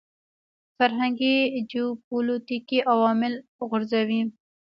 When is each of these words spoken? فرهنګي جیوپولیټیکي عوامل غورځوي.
فرهنګي 0.77 1.35
جیوپولیټیکي 1.69 2.79
عوامل 2.91 3.33
غورځوي. 3.67 4.21